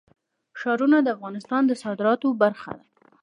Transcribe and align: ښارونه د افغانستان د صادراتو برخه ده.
ښارونه 0.59 0.97
د 1.01 1.07
افغانستان 1.15 1.61
د 1.67 1.71
صادراتو 1.83 2.27
برخه 2.41 2.71
ده. 2.77 2.83